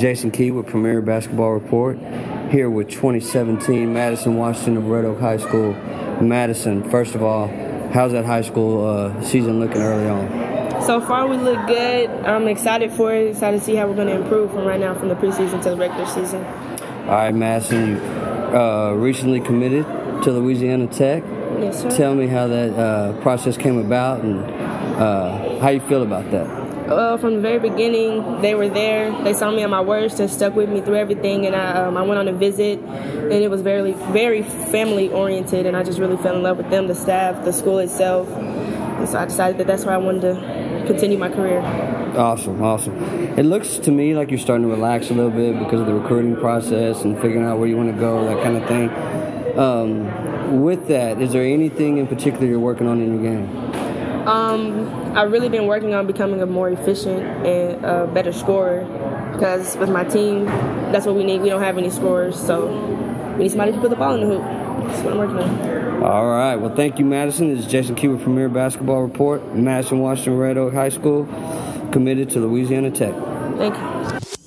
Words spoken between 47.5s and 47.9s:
where you